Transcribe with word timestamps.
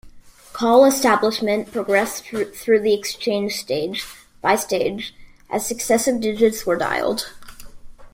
Call 0.51 0.83
establishment 0.85 1.71
progressed 1.71 2.23
through 2.23 2.79
the 2.79 2.91
exchange 2.91 3.53
stage 3.53 4.03
by 4.41 4.55
stage, 4.55 5.13
as 5.47 5.67
successive 5.67 6.19
digits 6.19 6.65
were 6.65 6.75
dialed. 6.75 7.31